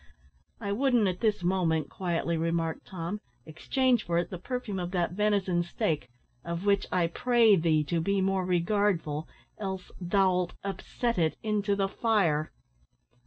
"I 0.59 0.71
wouldn't, 0.71 1.07
at 1.07 1.19
this 1.19 1.43
moment," 1.43 1.87
quietly 1.91 2.35
remarked 2.35 2.87
Tom, 2.87 3.21
"exchange 3.45 4.03
for 4.03 4.17
it 4.17 4.31
the 4.31 4.39
perfume 4.39 4.79
of 4.79 4.89
that 4.93 5.11
venison 5.11 5.61
steak, 5.61 6.07
of 6.43 6.65
which 6.65 6.87
I 6.91 7.05
pray 7.05 7.55
thee 7.55 7.83
to 7.83 8.01
be 8.01 8.19
more 8.19 8.43
regardful, 8.43 9.27
else 9.59 9.91
thou'lt 10.01 10.53
upset 10.63 11.19
it 11.19 11.37
into 11.43 11.75
the 11.75 11.87
fire." 11.87 12.51